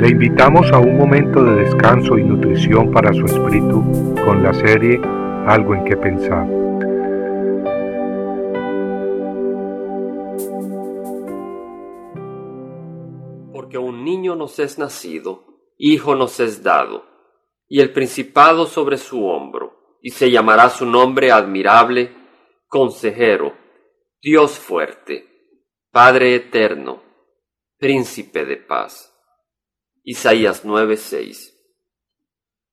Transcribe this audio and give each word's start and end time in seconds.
Le 0.00 0.08
invitamos 0.08 0.72
a 0.72 0.78
un 0.78 0.96
momento 0.96 1.44
de 1.44 1.56
descanso 1.64 2.16
y 2.16 2.24
nutrición 2.24 2.90
para 2.90 3.12
su 3.12 3.26
espíritu 3.26 4.14
con 4.24 4.42
la 4.42 4.54
serie 4.54 4.98
Algo 5.46 5.74
en 5.74 5.84
que 5.84 5.94
pensar. 5.94 6.46
Porque 13.52 13.76
un 13.76 14.02
niño 14.02 14.36
nos 14.36 14.58
es 14.58 14.78
nacido, 14.78 15.44
hijo 15.76 16.14
nos 16.14 16.40
es 16.40 16.62
dado, 16.62 17.04
y 17.68 17.82
el 17.82 17.92
principado 17.92 18.64
sobre 18.64 18.96
su 18.96 19.26
hombro, 19.26 19.98
y 20.00 20.12
se 20.12 20.30
llamará 20.30 20.70
su 20.70 20.86
nombre 20.86 21.30
admirable, 21.30 22.10
consejero, 22.68 23.52
Dios 24.22 24.58
fuerte, 24.58 25.26
Padre 25.92 26.36
eterno, 26.36 27.02
príncipe 27.76 28.46
de 28.46 28.56
paz. 28.56 29.10
Isaías 30.12 30.64
9:6 30.64 31.54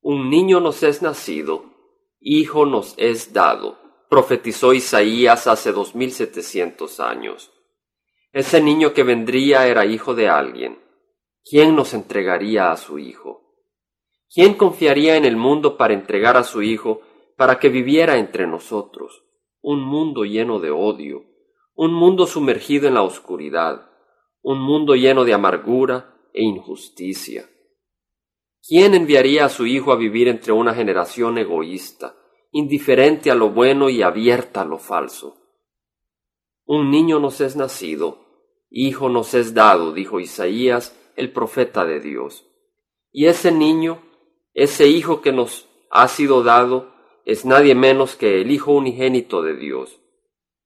Un 0.00 0.30
niño 0.30 0.58
nos 0.58 0.82
es 0.82 1.00
nacido, 1.00 1.64
hijo 2.18 2.66
nos 2.66 2.94
es 2.96 3.32
dado, 3.32 3.78
profetizó 4.08 4.72
Isaías 4.72 5.46
hace 5.46 5.70
dos 5.70 5.94
mil 5.94 6.10
setecientos 6.10 6.98
años. 6.98 7.52
Ese 8.32 8.60
niño 8.60 8.94
que 8.94 9.04
vendría 9.04 9.68
era 9.68 9.86
hijo 9.86 10.16
de 10.16 10.28
alguien. 10.28 10.80
¿Quién 11.48 11.76
nos 11.76 11.94
entregaría 11.94 12.72
a 12.72 12.76
su 12.76 12.98
hijo? 12.98 13.54
¿Quién 14.34 14.54
confiaría 14.54 15.14
en 15.14 15.24
el 15.24 15.36
mundo 15.36 15.76
para 15.76 15.94
entregar 15.94 16.36
a 16.36 16.42
su 16.42 16.62
hijo 16.62 17.00
para 17.36 17.60
que 17.60 17.68
viviera 17.68 18.18
entre 18.18 18.48
nosotros? 18.48 19.22
Un 19.60 19.82
mundo 19.82 20.24
lleno 20.24 20.58
de 20.58 20.72
odio, 20.72 21.26
un 21.76 21.94
mundo 21.94 22.26
sumergido 22.26 22.88
en 22.88 22.94
la 22.94 23.02
oscuridad, 23.02 23.88
un 24.42 24.60
mundo 24.60 24.96
lleno 24.96 25.24
de 25.24 25.32
amargura, 25.32 26.09
e 26.32 26.42
injusticia. 26.42 27.48
¿Quién 28.66 28.94
enviaría 28.94 29.46
a 29.46 29.48
su 29.48 29.66
hijo 29.66 29.92
a 29.92 29.96
vivir 29.96 30.28
entre 30.28 30.52
una 30.52 30.74
generación 30.74 31.38
egoísta, 31.38 32.16
indiferente 32.52 33.30
a 33.30 33.34
lo 33.34 33.50
bueno 33.50 33.88
y 33.88 34.02
abierta 34.02 34.62
a 34.62 34.64
lo 34.64 34.78
falso? 34.78 35.36
Un 36.64 36.90
niño 36.90 37.18
nos 37.18 37.40
es 37.40 37.56
nacido, 37.56 38.18
hijo 38.70 39.08
nos 39.08 39.34
es 39.34 39.54
dado, 39.54 39.92
dijo 39.92 40.20
Isaías, 40.20 40.96
el 41.16 41.32
profeta 41.32 41.84
de 41.84 42.00
Dios. 42.00 42.46
Y 43.12 43.26
ese 43.26 43.50
niño, 43.50 44.02
ese 44.54 44.88
hijo 44.88 45.20
que 45.20 45.32
nos 45.32 45.68
ha 45.90 46.06
sido 46.08 46.42
dado, 46.42 46.92
es 47.24 47.44
nadie 47.44 47.74
menos 47.74 48.16
que 48.16 48.40
el 48.40 48.50
Hijo 48.50 48.72
unigénito 48.72 49.42
de 49.42 49.56
Dios, 49.56 50.00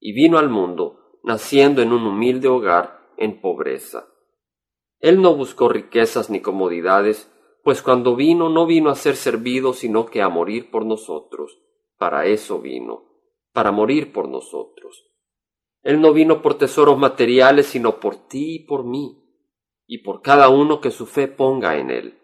y 0.00 0.12
vino 0.12 0.38
al 0.38 0.48
mundo, 0.48 1.18
naciendo 1.22 1.82
en 1.82 1.92
un 1.92 2.06
humilde 2.06 2.48
hogar 2.48 3.00
en 3.16 3.40
pobreza. 3.40 4.06
Él 5.04 5.20
no 5.20 5.34
buscó 5.34 5.68
riquezas 5.68 6.30
ni 6.30 6.40
comodidades, 6.40 7.30
pues 7.62 7.82
cuando 7.82 8.16
vino 8.16 8.48
no 8.48 8.64
vino 8.64 8.88
a 8.88 8.94
ser 8.94 9.16
servido, 9.16 9.74
sino 9.74 10.06
que 10.06 10.22
a 10.22 10.30
morir 10.30 10.70
por 10.70 10.86
nosotros. 10.86 11.60
Para 11.98 12.24
eso 12.24 12.58
vino, 12.58 13.04
para 13.52 13.70
morir 13.70 14.14
por 14.14 14.30
nosotros. 14.30 15.04
Él 15.82 16.00
no 16.00 16.14
vino 16.14 16.40
por 16.40 16.54
tesoros 16.54 16.96
materiales, 16.96 17.66
sino 17.66 18.00
por 18.00 18.16
ti 18.28 18.54
y 18.54 18.58
por 18.60 18.84
mí, 18.84 19.22
y 19.86 19.98
por 19.98 20.22
cada 20.22 20.48
uno 20.48 20.80
que 20.80 20.90
su 20.90 21.04
fe 21.04 21.28
ponga 21.28 21.76
en 21.76 21.90
él. 21.90 22.18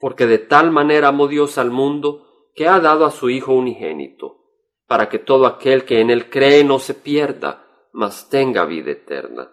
Porque 0.00 0.26
de 0.26 0.38
tal 0.38 0.72
manera 0.72 1.06
amó 1.06 1.28
Dios 1.28 1.56
al 1.56 1.70
mundo, 1.70 2.50
que 2.56 2.66
ha 2.66 2.80
dado 2.80 3.04
a 3.04 3.12
su 3.12 3.30
Hijo 3.30 3.52
unigénito, 3.52 4.40
para 4.88 5.08
que 5.08 5.20
todo 5.20 5.46
aquel 5.46 5.84
que 5.84 6.00
en 6.00 6.10
él 6.10 6.28
cree 6.28 6.64
no 6.64 6.80
se 6.80 6.94
pierda, 6.94 7.64
mas 7.92 8.28
tenga 8.28 8.64
vida 8.64 8.90
eterna. 8.90 9.52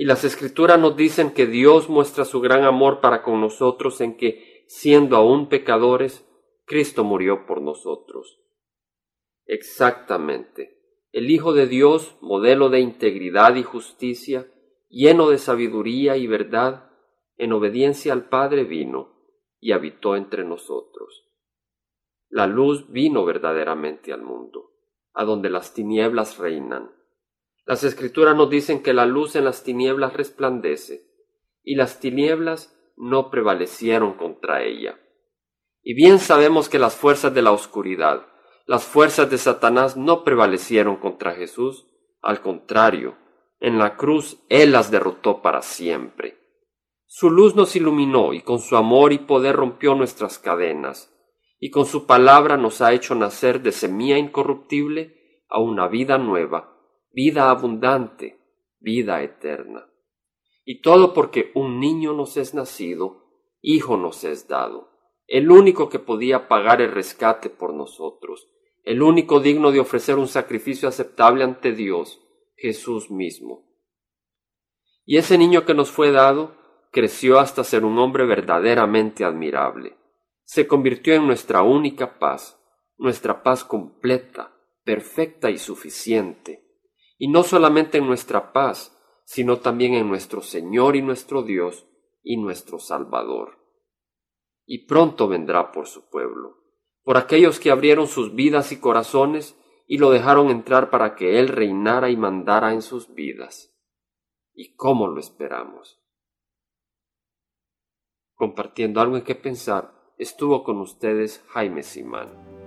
Y 0.00 0.06
las 0.06 0.24
escrituras 0.24 0.80
nos 0.80 0.96
dicen 0.96 1.30
que 1.30 1.44
Dios 1.44 1.90
muestra 1.90 2.24
su 2.24 2.40
gran 2.40 2.64
amor 2.64 3.02
para 3.02 3.22
con 3.22 3.38
nosotros 3.38 4.00
en 4.00 4.16
que, 4.16 4.64
siendo 4.66 5.14
aún 5.14 5.50
pecadores, 5.50 6.26
Cristo 6.64 7.04
murió 7.04 7.44
por 7.44 7.60
nosotros. 7.60 8.40
Exactamente. 9.44 11.04
El 11.12 11.30
Hijo 11.30 11.52
de 11.52 11.66
Dios, 11.66 12.16
modelo 12.22 12.70
de 12.70 12.80
integridad 12.80 13.56
y 13.56 13.62
justicia, 13.62 14.50
lleno 14.88 15.28
de 15.28 15.36
sabiduría 15.36 16.16
y 16.16 16.26
verdad, 16.26 16.90
en 17.36 17.52
obediencia 17.52 18.14
al 18.14 18.30
Padre 18.30 18.64
vino 18.64 19.12
y 19.60 19.72
habitó 19.72 20.16
entre 20.16 20.44
nosotros. 20.44 21.28
La 22.30 22.46
luz 22.46 22.90
vino 22.90 23.26
verdaderamente 23.26 24.14
al 24.14 24.22
mundo, 24.22 24.70
a 25.12 25.26
donde 25.26 25.50
las 25.50 25.74
tinieblas 25.74 26.38
reinan 26.38 26.90
las 27.70 27.84
escrituras 27.84 28.34
nos 28.34 28.50
dicen 28.50 28.82
que 28.82 28.92
la 28.92 29.06
luz 29.06 29.36
en 29.36 29.44
las 29.44 29.62
tinieblas 29.62 30.14
resplandece, 30.14 31.06
y 31.62 31.76
las 31.76 32.00
tinieblas 32.00 32.76
no 32.96 33.30
prevalecieron 33.30 34.14
contra 34.14 34.64
ella. 34.64 34.98
Y 35.80 35.94
bien 35.94 36.18
sabemos 36.18 36.68
que 36.68 36.80
las 36.80 36.96
fuerzas 36.96 37.32
de 37.32 37.42
la 37.42 37.52
oscuridad, 37.52 38.26
las 38.66 38.82
fuerzas 38.82 39.30
de 39.30 39.38
Satanás 39.38 39.96
no 39.96 40.24
prevalecieron 40.24 40.96
contra 40.96 41.36
Jesús, 41.36 41.86
al 42.22 42.40
contrario, 42.40 43.16
en 43.60 43.78
la 43.78 43.96
cruz 43.96 44.42
Él 44.48 44.72
las 44.72 44.90
derrotó 44.90 45.40
para 45.40 45.62
siempre. 45.62 46.38
Su 47.06 47.30
luz 47.30 47.54
nos 47.54 47.76
iluminó 47.76 48.34
y 48.34 48.40
con 48.40 48.58
su 48.58 48.76
amor 48.76 49.12
y 49.12 49.18
poder 49.18 49.54
rompió 49.54 49.94
nuestras 49.94 50.40
cadenas, 50.40 51.16
y 51.60 51.70
con 51.70 51.86
su 51.86 52.04
palabra 52.04 52.56
nos 52.56 52.80
ha 52.80 52.92
hecho 52.92 53.14
nacer 53.14 53.62
de 53.62 53.70
semilla 53.70 54.18
incorruptible 54.18 55.44
a 55.48 55.60
una 55.60 55.86
vida 55.86 56.18
nueva 56.18 56.79
vida 57.12 57.50
abundante, 57.50 58.38
vida 58.78 59.22
eterna. 59.22 59.86
Y 60.64 60.80
todo 60.80 61.12
porque 61.12 61.50
un 61.54 61.80
niño 61.80 62.12
nos 62.12 62.36
es 62.36 62.54
nacido, 62.54 63.24
hijo 63.60 63.96
nos 63.96 64.24
es 64.24 64.46
dado, 64.46 64.90
el 65.26 65.50
único 65.50 65.88
que 65.88 65.98
podía 65.98 66.48
pagar 66.48 66.80
el 66.80 66.92
rescate 66.92 67.50
por 67.50 67.74
nosotros, 67.74 68.48
el 68.84 69.02
único 69.02 69.40
digno 69.40 69.72
de 69.72 69.80
ofrecer 69.80 70.16
un 70.16 70.28
sacrificio 70.28 70.88
aceptable 70.88 71.44
ante 71.44 71.72
Dios, 71.72 72.20
Jesús 72.56 73.10
mismo. 73.10 73.68
Y 75.04 75.16
ese 75.16 75.36
niño 75.38 75.64
que 75.64 75.74
nos 75.74 75.90
fue 75.90 76.12
dado 76.12 76.56
creció 76.92 77.38
hasta 77.38 77.64
ser 77.64 77.84
un 77.84 77.98
hombre 77.98 78.24
verdaderamente 78.24 79.24
admirable. 79.24 79.96
Se 80.44 80.66
convirtió 80.66 81.14
en 81.14 81.26
nuestra 81.26 81.62
única 81.62 82.18
paz, 82.18 82.60
nuestra 82.96 83.42
paz 83.42 83.64
completa, 83.64 84.52
perfecta 84.84 85.50
y 85.50 85.58
suficiente 85.58 86.69
y 87.20 87.28
no 87.28 87.42
solamente 87.42 87.98
en 87.98 88.06
nuestra 88.06 88.50
paz, 88.54 88.96
sino 89.26 89.58
también 89.58 89.92
en 89.92 90.08
nuestro 90.08 90.40
Señor 90.40 90.96
y 90.96 91.02
nuestro 91.02 91.42
Dios 91.42 91.86
y 92.22 92.38
nuestro 92.38 92.78
Salvador. 92.78 93.58
Y 94.64 94.86
pronto 94.86 95.28
vendrá 95.28 95.70
por 95.70 95.86
su 95.86 96.08
pueblo, 96.08 96.56
por 97.02 97.18
aquellos 97.18 97.60
que 97.60 97.70
abrieron 97.70 98.06
sus 98.06 98.34
vidas 98.34 98.72
y 98.72 98.80
corazones 98.80 99.54
y 99.86 99.98
lo 99.98 100.10
dejaron 100.10 100.48
entrar 100.48 100.88
para 100.88 101.14
que 101.14 101.38
Él 101.38 101.48
reinara 101.48 102.08
y 102.08 102.16
mandara 102.16 102.72
en 102.72 102.80
sus 102.80 103.12
vidas. 103.12 103.76
¿Y 104.54 104.74
cómo 104.74 105.06
lo 105.06 105.20
esperamos? 105.20 106.00
Compartiendo 108.34 109.02
algo 109.02 109.18
en 109.18 109.24
qué 109.24 109.34
pensar, 109.34 109.92
estuvo 110.16 110.64
con 110.64 110.80
ustedes 110.80 111.44
Jaime 111.48 111.82
Simán. 111.82 112.59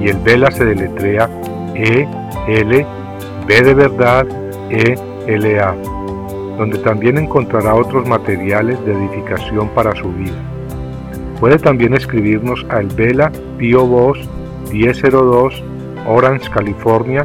Y 0.00 0.08
el 0.08 0.16
Vela 0.18 0.50
se 0.50 0.64
deletrea 0.64 1.30
E 1.76 2.08
L 2.48 2.84
B 3.46 3.62
de 3.62 3.74
verdad 3.74 4.26
E 4.70 4.98
L 5.28 5.60
A, 5.60 5.72
donde 6.58 6.78
también 6.78 7.18
encontrará 7.18 7.76
otros 7.76 8.08
materiales 8.08 8.84
de 8.84 8.92
edificación 8.92 9.68
para 9.68 9.94
su 9.94 10.12
vida. 10.12 10.34
Puede 11.38 11.60
también 11.60 11.94
escribirnos 11.94 12.66
a 12.70 12.80
El 12.80 12.88
Vela 12.88 13.30
Pio 13.56 13.86
Voz 13.86 14.18
1002 14.72 15.62
Orange, 16.08 16.50
California 16.50 17.24